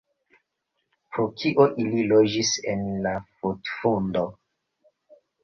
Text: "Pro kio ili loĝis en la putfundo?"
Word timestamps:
"Pro 1.17 1.25
kio 1.41 1.65
ili 1.83 2.05
loĝis 2.13 2.55
en 2.73 2.83
la 3.05 3.13
putfundo?" 3.45 4.27